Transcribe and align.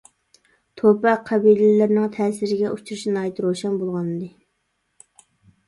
توپا 0.79 1.13
قەبىلىلىرىنىڭ 1.27 2.09
تەسىرگە 2.17 2.73
ئۇچرىشى 2.73 3.15
ناھايىتى 3.19 3.47
روشەن 3.49 3.79
بولغانىدى. 3.85 4.33